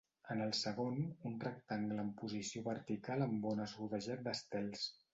En 0.35 0.39
el 0.45 0.53
segon, 0.59 0.95
un 1.31 1.35
rectangle 1.43 1.99
en 2.05 2.11
posició 2.23 2.65
vertical 2.73 3.29
amb 3.29 3.49
ones 3.55 3.79
rodejat 3.83 4.29
d'estels. 4.31 4.93